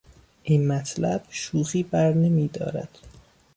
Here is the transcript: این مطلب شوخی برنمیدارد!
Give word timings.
این 0.43 0.67
مطلب 0.67 1.23
شوخی 1.29 1.83
برنمیدارد! 1.83 2.99